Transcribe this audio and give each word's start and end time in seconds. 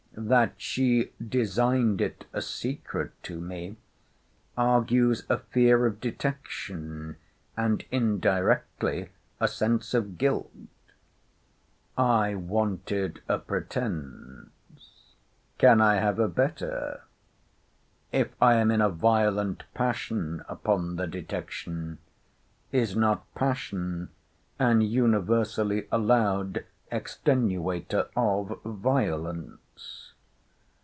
That 0.13 0.53
she 0.57 1.09
designed 1.25 1.99
it 2.01 2.25
a 2.31 2.43
secret 2.43 3.11
to 3.23 3.39
me, 3.41 3.75
argues 4.57 5.25
a 5.29 5.39
fear 5.39 5.85
of 5.87 5.99
detection, 5.99 7.15
and 7.57 7.83
indirectly 7.91 9.09
a 9.39 9.47
sense 9.47 9.95
of 9.95 10.19
guilt. 10.19 10.51
I 11.97 12.35
wanted 12.35 13.21
a 13.27 13.39
pretence. 13.39 15.15
Can 15.57 15.81
I 15.81 15.95
have 15.95 16.19
a 16.19 16.27
better?—If 16.27 18.29
I 18.39 18.55
am 18.55 18.69
in 18.69 18.81
a 18.81 18.89
violent 18.89 19.63
passion 19.73 20.43
upon 20.47 20.97
the 20.97 21.07
detection, 21.07 21.97
is 22.71 22.95
not 22.95 23.33
passion 23.33 24.09
an 24.59 24.81
universally 24.81 25.87
allowed 25.91 26.63
extenuator 26.91 28.09
of 28.15 28.61
violence? 28.63 29.57